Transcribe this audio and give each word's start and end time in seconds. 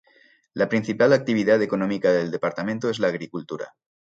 La 0.55 0.67
principal 0.67 1.13
actividad 1.13 1.61
económica 1.61 2.11
del 2.11 2.31
departamento 2.31 2.89
es 2.89 2.97
la 2.97 3.09
agricultura. 3.09 3.75